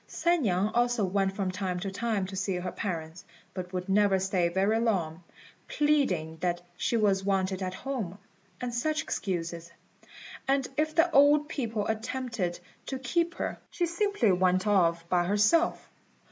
San 0.07 0.41
niang 0.41 0.69
also 0.73 1.05
went 1.05 1.31
from 1.35 1.51
time 1.51 1.79
to 1.81 1.91
time 1.91 2.25
to 2.25 2.35
see 2.35 2.55
her 2.55 2.71
parents, 2.71 3.23
but 3.53 3.71
would 3.71 3.87
never 3.87 4.17
stay 4.17 4.49
very 4.49 4.79
long, 4.79 5.21
pleading 5.67 6.37
that 6.37 6.59
she 6.75 6.97
was 6.97 7.23
wanted 7.23 7.61
at 7.61 7.75
home, 7.75 8.17
and 8.59 8.73
such 8.73 9.03
excuses; 9.03 9.69
and 10.47 10.67
if 10.75 10.95
the 10.95 11.11
old 11.11 11.47
people 11.47 11.85
attempted 11.85 12.59
to 12.87 12.97
keep 12.97 13.35
her, 13.35 13.59
she 13.69 13.85
simply 13.85 14.31
went 14.31 14.65
off 14.65 15.07
by 15.07 15.23
herself. 15.25 15.87